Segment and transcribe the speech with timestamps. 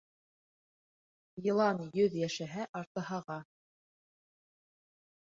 [1.43, 3.39] Йылан йөҙ йәшәһә аждаһаға